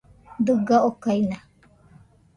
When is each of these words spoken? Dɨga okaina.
Dɨga 0.45 0.77
okaina. 0.89 1.37